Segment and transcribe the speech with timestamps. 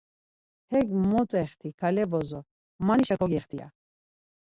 [0.77, 2.39] Hek mot exti kale bozo
[2.85, 3.67] manişa kogexti ya.